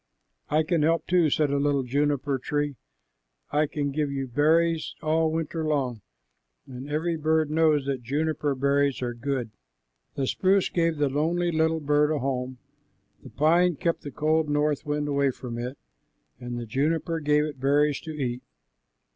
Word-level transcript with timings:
"I 0.49 0.63
can 0.63 0.81
help 0.81 1.05
too," 1.05 1.29
said 1.29 1.51
a 1.51 1.59
little 1.59 1.83
juniper 1.83 2.39
tree. 2.39 2.75
"I 3.51 3.67
can 3.67 3.91
give 3.91 4.11
you 4.11 4.25
berries 4.27 4.95
all 5.03 5.31
winter 5.31 5.63
long, 5.63 6.01
and 6.65 6.89
every 6.89 7.15
bird 7.17 7.51
knows 7.51 7.85
that 7.85 8.01
juniper 8.01 8.55
berries 8.55 9.03
are 9.03 9.13
good." 9.13 9.51
So 10.15 10.23
the 10.23 10.27
spruce 10.27 10.69
gave 10.69 10.97
the 10.97 11.07
lonely 11.07 11.51
little 11.51 11.79
bird 11.81 12.09
a 12.09 12.17
home, 12.17 12.57
the 13.21 13.29
pine 13.29 13.75
kept 13.75 14.01
the 14.01 14.09
cold 14.09 14.49
north 14.49 14.87
wind 14.87 15.07
away 15.07 15.29
from 15.29 15.59
it, 15.59 15.77
and 16.39 16.57
the 16.57 16.65
juniper 16.65 17.19
gave 17.19 17.43
it 17.45 17.59
berries 17.59 18.01
to 18.01 18.09
eat. 18.11 18.41